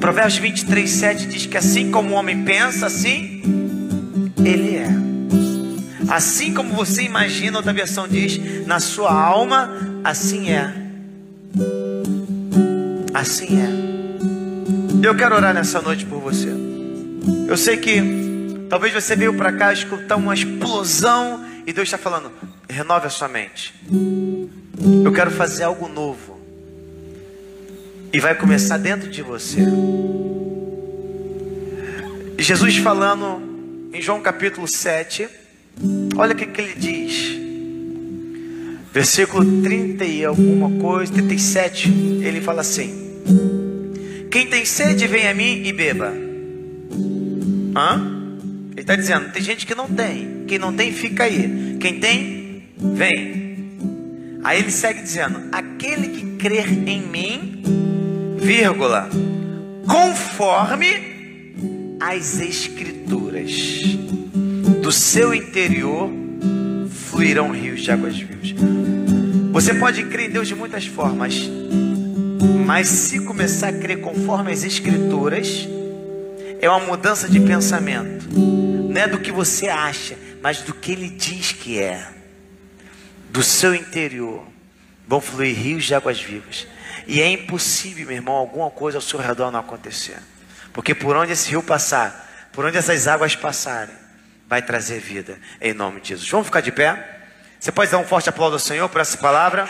[0.00, 3.42] Provérbios 23, 7 diz que assim como o homem pensa, assim
[4.44, 4.88] ele é.
[6.08, 9.70] Assim como você imagina, outra versão diz, na sua alma,
[10.04, 10.72] assim é.
[13.12, 15.06] Assim é.
[15.06, 16.48] Eu quero orar nessa noite por você.
[17.48, 18.02] Eu sei que
[18.68, 22.30] talvez você veio para cá escutar uma explosão e Deus está falando:
[22.68, 23.74] renove a sua mente.
[25.04, 26.35] Eu quero fazer algo novo.
[28.16, 29.58] E vai começar dentro de você.
[32.38, 35.28] Jesus falando em João capítulo 7,
[36.16, 37.38] olha o que, que ele diz.
[38.90, 41.90] Versículo 30 e alguma coisa, 37,
[42.24, 43.20] ele fala assim:
[44.30, 46.14] Quem tem sede, vem a mim e beba.
[47.76, 48.40] Hã?
[48.72, 50.44] Ele está dizendo: tem gente que não tem.
[50.48, 51.76] Quem não tem, fica aí.
[51.78, 53.76] Quem tem, vem.
[54.42, 57.85] Aí ele segue dizendo: aquele que crer em mim,
[58.46, 59.10] vírgula,
[59.88, 63.82] conforme as Escrituras,
[64.80, 66.08] do seu interior
[67.10, 68.54] fluirão rios de águas vivas.
[69.50, 71.34] Você pode crer em Deus de muitas formas,
[72.64, 75.68] mas se começar a crer conforme as Escrituras,
[76.60, 81.08] é uma mudança de pensamento, não é do que você acha, mas do que Ele
[81.08, 82.10] diz que é.
[83.28, 84.44] Do seu interior
[85.08, 86.68] vão fluir rios de águas vivas,
[87.06, 90.18] e é impossível, meu irmão, alguma coisa ao seu redor não acontecer.
[90.72, 93.94] Porque por onde esse rio passar, por onde essas águas passarem,
[94.46, 96.28] vai trazer vida, em nome de Jesus.
[96.30, 97.20] Vamos ficar de pé?
[97.58, 99.68] Você pode dar um forte aplauso ao Senhor por essa palavra?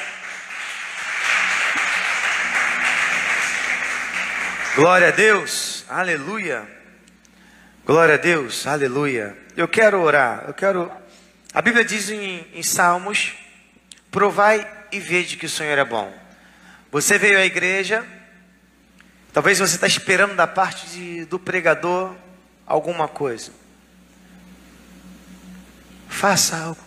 [4.74, 6.68] Glória a Deus, aleluia.
[7.86, 9.36] Glória a Deus, aleluia.
[9.56, 10.92] Eu quero orar, eu quero.
[11.54, 13.32] A Bíblia diz em, em Salmos:
[14.10, 16.12] provai e vede que o Senhor é bom.
[16.90, 18.04] Você veio à igreja,
[19.36, 22.14] Talvez você está esperando da parte de, do pregador
[22.66, 23.50] alguma coisa.
[26.08, 26.80] Faça algo,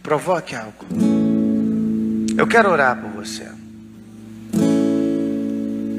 [0.00, 0.86] provoque algo.
[2.38, 3.48] Eu quero orar por você.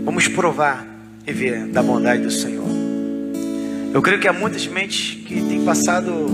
[0.05, 0.85] Vamos provar
[1.27, 2.69] e ver da bondade do Senhor.
[3.93, 6.29] Eu creio que há muitas mentes que têm passado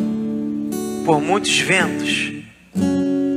[1.03, 2.33] por muitos ventos.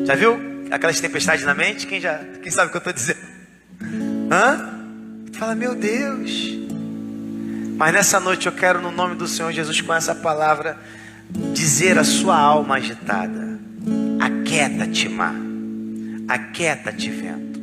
[0.04, 0.38] Já viu
[0.70, 1.86] aquelas tempestades na mente?
[1.86, 3.27] Quem já, quem sabe o que eu estou dizendo?
[4.30, 4.68] Hã?
[5.32, 6.58] Fala, meu Deus.
[7.78, 10.76] Mas nessa noite eu quero, no nome do Senhor Jesus, com essa palavra,
[11.54, 13.58] dizer à sua alma agitada:
[14.20, 15.34] Aquieta-te, mar.
[16.26, 17.60] Aquieta-te, vento.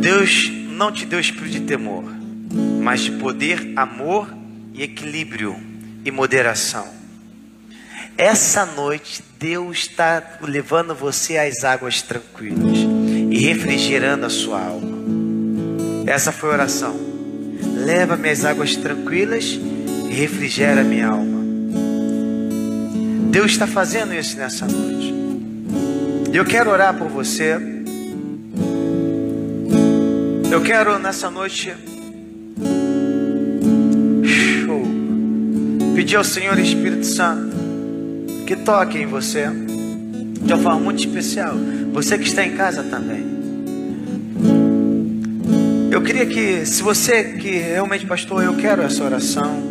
[0.00, 2.04] Deus não te deu espírito de temor,
[2.82, 4.32] mas de poder, amor
[4.74, 5.56] e equilíbrio
[6.04, 6.86] e moderação.
[8.18, 12.89] Essa noite, Deus está levando você às águas tranquilas
[13.40, 14.98] e refrigerando a sua alma.
[16.06, 16.94] Essa foi a oração.
[17.74, 19.58] Leva-me às águas tranquilas
[20.10, 21.40] e refrigera minha alma.
[23.30, 25.14] Deus está fazendo isso nessa noite.
[26.30, 27.56] Eu quero orar por você.
[30.52, 31.72] Eu quero nessa noite
[35.94, 37.56] pedir ao Senhor Espírito Santo
[38.46, 39.46] que toque em você
[40.42, 41.54] de uma forma muito especial.
[41.94, 43.29] Você que está em casa também.
[46.00, 49.62] Eu queria que, se você que realmente, pastor, eu quero essa oração.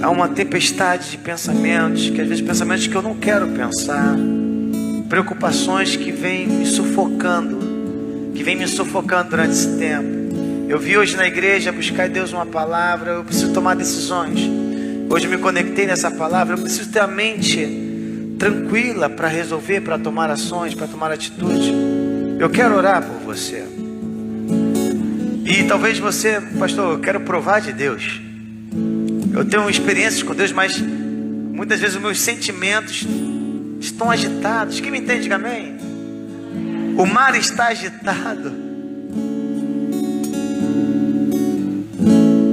[0.00, 4.16] Há uma tempestade de pensamentos, que às vezes pensamentos que eu não quero pensar,
[5.08, 7.58] preocupações que vêm me sufocando,
[8.32, 10.06] que vêm me sufocando durante esse tempo.
[10.68, 14.38] Eu vi hoje na igreja buscar Deus uma palavra, eu preciso tomar decisões.
[15.10, 19.98] Hoje eu me conectei nessa palavra, eu preciso ter a mente tranquila para resolver, para
[19.98, 21.74] tomar ações, para tomar atitude.
[22.38, 23.78] Eu quero orar por você.
[25.48, 28.20] E talvez você, pastor, eu quero provar de Deus.
[29.32, 33.06] Eu tenho experiências com Deus, mas muitas vezes os meus sentimentos
[33.80, 34.78] estão agitados.
[34.78, 35.74] Quem me entende, diga amém?
[36.98, 38.52] O mar está agitado.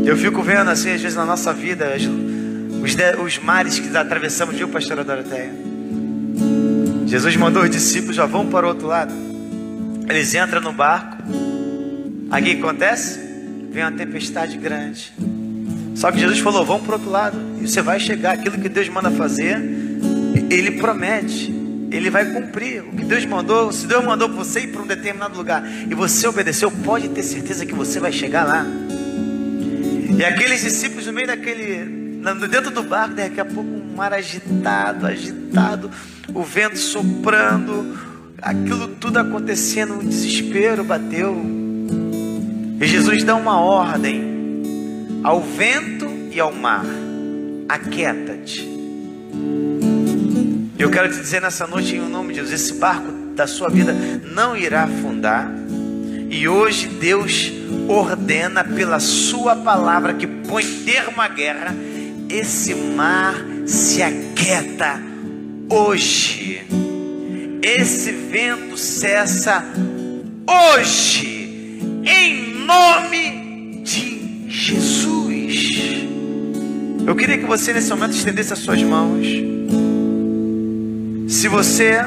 [0.06, 1.98] Eu fico vendo assim, às vezes na nossa vida,
[2.82, 2.96] os,
[3.26, 5.52] os mares que atravessamos, viu, pastora Doroteia?
[7.06, 9.14] Jesus mandou os discípulos já vão para o outro lado.
[10.08, 11.15] Eles entram no barco.
[12.36, 13.18] Aqui o que acontece?
[13.72, 15.14] Vem uma tempestade grande.
[15.96, 17.38] Só que Jesus falou: vão para o outro lado.
[17.62, 18.34] E você vai chegar.
[18.34, 19.58] Aquilo que Deus manda fazer,
[20.50, 21.50] Ele promete.
[21.90, 22.82] Ele vai cumprir.
[22.82, 26.28] O que Deus mandou, se Deus mandou você ir para um determinado lugar e você
[26.28, 28.66] obedeceu, pode ter certeza que você vai chegar lá.
[30.18, 32.20] E aqueles discípulos no meio daquele
[32.52, 35.90] dentro do barco, daqui a pouco um mar agitado, agitado,
[36.34, 37.98] o vento soprando,
[38.42, 41.64] aquilo tudo acontecendo, um desespero bateu.
[42.80, 44.22] E Jesus dá uma ordem
[45.24, 46.86] ao vento e ao mar:
[47.70, 48.70] aquieta-te.
[50.78, 53.94] Eu quero te dizer nessa noite, em nome de Deus, esse barco da sua vida
[54.34, 55.50] não irá afundar.
[56.30, 57.52] E hoje Deus
[57.88, 61.74] ordena pela sua palavra que põe termo à guerra,
[62.30, 63.36] esse mar
[63.66, 65.00] se aquieta
[65.70, 66.62] hoje.
[67.62, 69.66] Esse vento cessa
[70.46, 76.06] hoje, em nome de Jesus.
[77.06, 79.28] Eu queria que você nesse momento estendesse as suas mãos.
[81.28, 82.00] Se você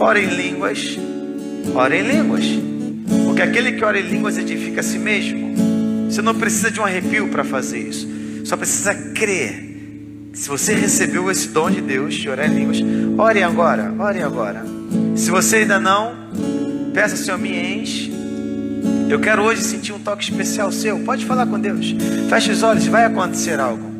[0.00, 0.98] ora em línguas,
[1.74, 2.44] ora em línguas.
[3.26, 5.54] Porque aquele que ora em línguas edifica a si mesmo.
[6.10, 8.08] Você não precisa de um arrepio para fazer isso.
[8.44, 9.66] Só precisa crer.
[10.32, 12.78] Se você recebeu esse dom de Deus de orar em línguas,
[13.18, 14.64] ore agora, ore agora.
[15.14, 16.14] Se você ainda não,
[16.94, 18.15] peça Senhor, me enche.
[19.08, 20.98] Eu quero hoje sentir um toque especial seu.
[21.00, 21.94] Pode falar com Deus.
[22.28, 23.94] Feche os olhos, vai acontecer algo.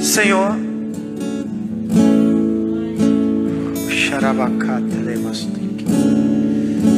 [0.00, 0.56] Senhor,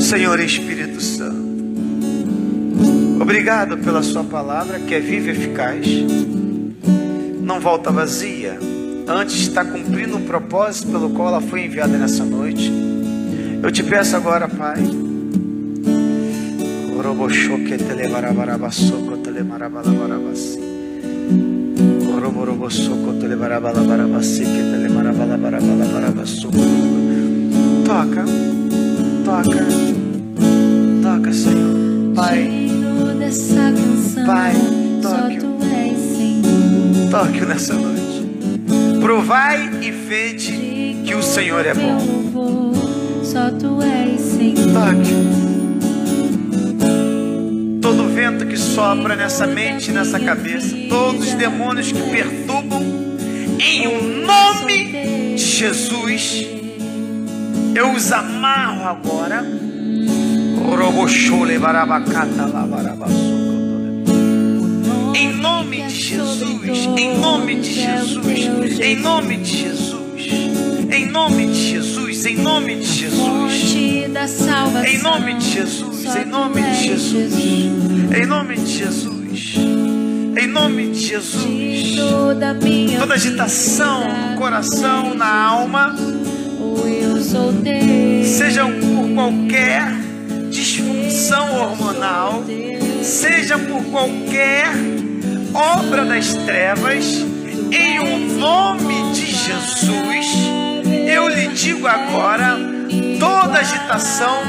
[0.01, 1.37] Senhor Espírito Santo,
[3.21, 5.87] obrigado pela Sua palavra que é viva e eficaz,
[7.43, 8.59] não volta vazia,
[9.07, 12.73] antes está cumprindo o propósito pelo qual ela foi enviada nessa noite.
[13.63, 14.79] Eu te peço agora, Pai.
[27.85, 28.25] Toca,
[29.25, 29.67] toca,
[31.03, 32.15] toca, Senhor.
[32.15, 32.71] Pai,
[34.27, 34.55] Pai,
[35.03, 35.41] toque,
[37.11, 39.01] toque nessa noite.
[39.01, 41.99] Provai e vede que o Senhor é bom.
[43.25, 44.73] Só tu és, Senhor.
[44.73, 45.50] Toque.
[47.81, 52.83] Todo vento que sopra nessa mente, nessa cabeça, todos os demônios que perturbam,
[53.59, 56.47] em o nome de Jesus,
[57.75, 59.45] eu os amarro agora.
[65.15, 70.29] Em nome de Jesus, em nome de Jesus, em nome de Jesus,
[70.91, 73.75] em nome de Jesus, em nome de Jesus.
[74.85, 77.35] Em nome de Jesus, em nome de Jesus,
[78.15, 79.55] em nome de Jesus,
[80.37, 81.97] em nome de Jesus.
[82.99, 85.97] Toda agitação no coração, na alma,
[88.25, 89.93] sejam por qualquer
[90.51, 92.45] disfunção hormonal,
[93.03, 94.69] seja por qualquer
[95.55, 97.25] obra das trevas,
[97.73, 100.60] em o um nome de Jesus,
[101.11, 102.57] eu lhe digo agora,
[103.19, 104.43] toda agitação,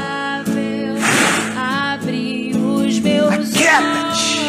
[3.32, 4.42] aquieta-te.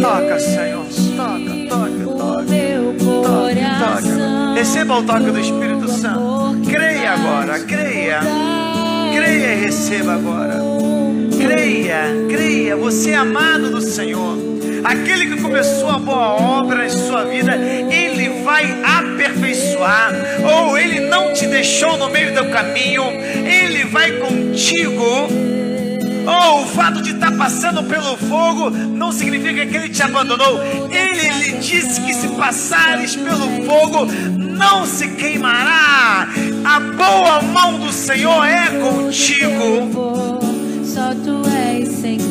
[0.00, 0.84] Toca, Senhor,
[1.16, 2.46] toca, toca, toca,
[3.22, 4.54] toca, toca.
[4.54, 6.60] Receba o toque do Espírito Santo.
[6.68, 8.20] Creia agora, creia,
[9.14, 10.60] creia e receba agora.
[11.38, 14.53] Creia, creia, você é amado do Senhor.
[14.84, 20.12] Aquele que começou a boa obra em sua vida, Ele vai aperfeiçoar.
[20.44, 25.28] Ou Ele não te deixou no meio do caminho, Ele vai contigo.
[26.26, 30.58] Oh, o fato de estar passando pelo fogo não significa que ele te abandonou.
[30.90, 34.06] Ele lhe disse que se passares pelo fogo,
[34.56, 36.26] não se queimará.
[36.64, 40.40] A boa mão do Senhor é contigo.
[40.82, 42.23] Só tu és Senhor.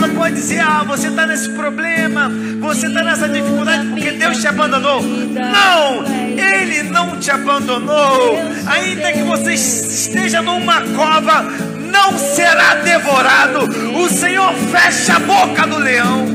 [0.00, 4.46] Inferno pode dizer: Ah, você está nesse problema, você está nessa dificuldade porque Deus te
[4.46, 5.02] abandonou.
[5.02, 6.04] Não,
[6.38, 8.38] Ele não te abandonou.
[8.66, 11.42] Ainda que você esteja numa cova,
[11.78, 13.68] não será devorado.
[13.94, 16.26] O Senhor fecha a boca do leão.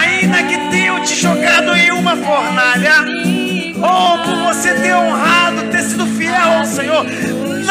[0.00, 3.04] Ainda que tenham te jogado em uma fornalha,
[3.76, 7.04] ou por você ter honrado, ter sido fiel ao Senhor,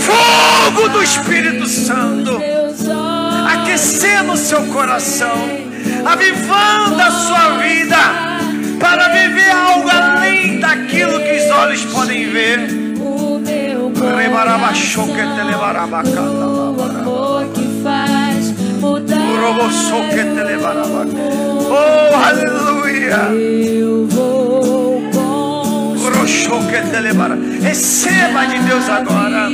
[0.00, 2.40] fogo do Espírito Santo
[3.52, 5.34] aquecendo o seu coração,
[6.04, 7.96] avivando a sua vida
[8.78, 12.58] para viver algo além daquilo que os olhos podem ver.
[16.22, 19.18] O amor que faz mudar.
[21.70, 23.16] Oh, aleluia!
[23.34, 24.89] Eu vou
[27.62, 29.48] Receba de Deus agora.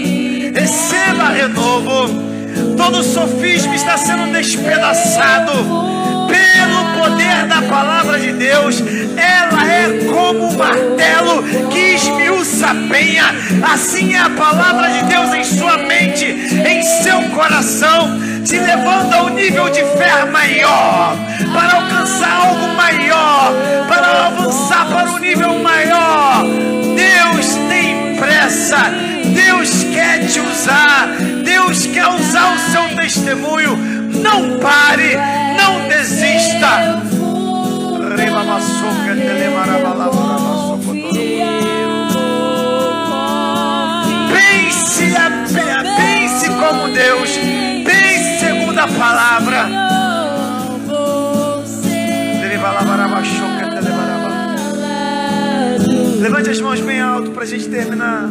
[0.54, 2.26] Receba renovo.
[2.76, 5.52] Todo sofismo está sendo despedaçado
[6.26, 8.82] pelo poder da palavra de Deus.
[9.16, 13.34] Ela é como um martelo que esmiuça a penha.
[13.72, 19.22] Assim é a palavra de Deus em sua mente, em seu coração, te levando a
[19.24, 21.16] um nível de fé maior,
[21.52, 23.52] para alcançar algo maior,
[23.88, 25.85] para avançar para um nível maior.
[29.34, 31.08] Deus quer te usar.
[31.44, 33.76] Deus quer usar o seu testemunho.
[33.76, 35.16] Não pare,
[35.56, 37.02] não desista.
[44.32, 45.46] Pense, a-
[45.96, 47.30] pense como Deus.
[47.84, 49.68] Pense segundo a palavra.
[56.20, 58.30] Levante as mãos bem alto para a gente terminar.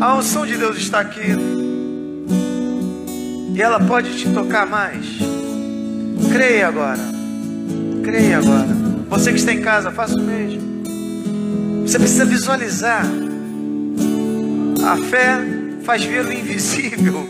[0.00, 1.36] A unção de Deus está aqui.
[3.54, 5.06] E ela pode te tocar mais.
[6.32, 7.00] Creia agora.
[8.02, 8.68] Creia agora.
[9.08, 10.60] Você que está em casa, faça o mesmo.
[11.86, 13.04] Você precisa visualizar.
[14.84, 15.38] A fé
[15.84, 17.26] faz ver o invisível.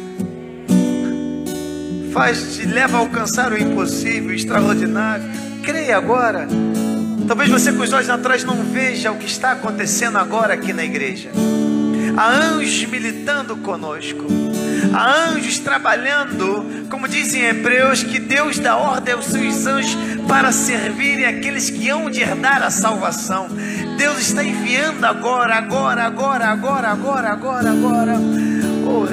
[2.13, 5.25] Faz te leva a alcançar o impossível, o extraordinário.
[5.63, 6.49] Creia agora.
[7.27, 10.85] Talvez você com os olhos atrás não veja o que está acontecendo agora aqui na
[10.85, 11.31] igreja.
[12.17, 14.25] Há anjos militando conosco.
[14.93, 19.97] Há anjos trabalhando, como dizem Hebreus, que Deus dá ordem aos seus anjos
[20.29, 23.49] para servirem aqueles que hão de herdar a salvação.
[23.99, 28.15] Deus está enviando agora, agora, agora, agora, agora, agora, agora.
[28.87, 29.05] Oh.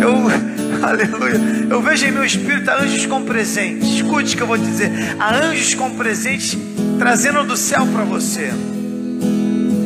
[0.00, 0.26] Eu,
[0.86, 3.88] aleluia, eu vejo em meu espírito anjos com presentes.
[3.88, 4.90] Escute o que eu vou dizer.
[5.18, 6.56] Há anjos com presentes
[6.98, 8.52] trazendo do céu para você.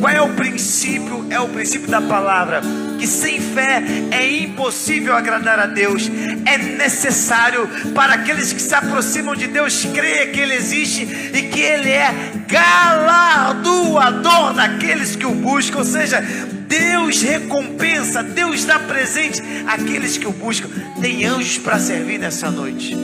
[0.01, 1.27] Qual é o princípio?
[1.29, 2.61] É o princípio da palavra.
[2.97, 6.09] Que sem fé é impossível agradar a Deus.
[6.43, 11.59] É necessário para aqueles que se aproximam de Deus crer que Ele existe e que
[11.59, 12.11] Ele é
[12.47, 15.77] galardoador daqueles que o buscam.
[15.77, 16.19] Ou seja,
[16.67, 20.67] Deus recompensa, Deus dá presente àqueles que o buscam.
[20.99, 22.97] Tem anjos para servir nessa noite.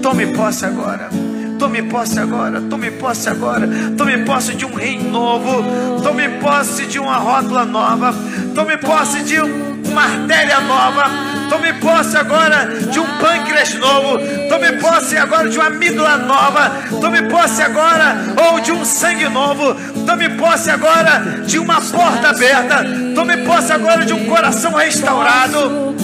[0.00, 1.10] Tome posse agora.
[1.58, 6.98] Tome posse agora, tome posse agora, tome posse de um reino novo, tome posse de
[6.98, 8.14] uma rótula nova,
[8.54, 11.04] tome posse de uma artéria nova,
[11.48, 16.70] tome posse agora de um pâncreas novo, tome posse agora de uma amígdala nova,
[17.00, 18.16] tome posse agora
[18.50, 19.74] ou de um sangue novo,
[20.06, 22.84] tome posse agora de uma porta aberta,
[23.14, 25.95] tome posse agora de um coração restaurado.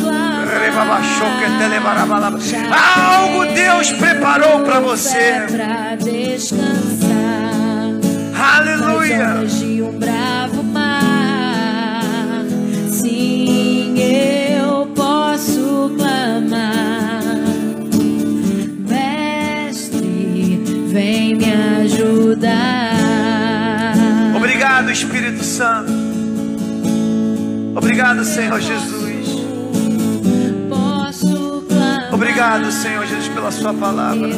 [2.72, 5.46] Algo Deus preparou para você.
[8.56, 9.18] Aleluia.
[9.18, 12.02] Nas ondas de um bravo mar.
[12.88, 17.22] Sim, eu posso clamar.
[18.88, 21.52] Mestre, vem me
[21.84, 23.04] ajudar.
[24.36, 25.92] Obrigado, Espírito Santo.
[27.74, 29.01] Obrigado, Senhor Jesus.
[32.32, 34.30] Obrigado, Senhor Jesus, pela Sua palavra.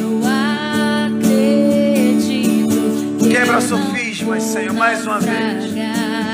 [3.31, 5.73] Quebra sofismas, Senhor, mais uma vez.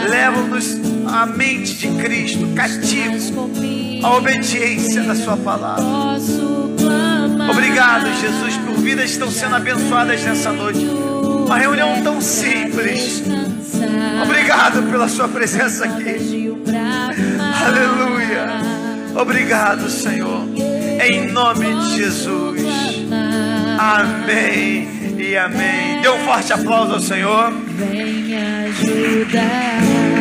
[0.10, 3.32] Leva-nos à mente de Cristo, cativos
[4.04, 5.86] à obediência da Sua palavra.
[7.48, 10.84] Obrigado, Jesus, por vidas que estão sendo abençoadas nessa noite.
[10.84, 13.22] Uma reunião tão simples.
[14.24, 16.52] Obrigado pela Sua presença aqui.
[17.68, 18.48] Aleluia.
[19.16, 20.51] Obrigado, Senhor.
[21.12, 22.62] Em nome de Jesus.
[23.78, 24.88] Amém
[25.20, 26.02] e amém.
[26.02, 27.52] Dê um forte aplauso ao Senhor.
[27.52, 30.21] Vem ajudar.